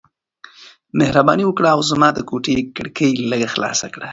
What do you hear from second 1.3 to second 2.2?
وکړه او زما د